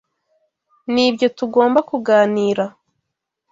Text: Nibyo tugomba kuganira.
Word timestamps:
Nibyo 0.93 1.27
tugomba 1.37 1.79
kuganira. 1.89 2.65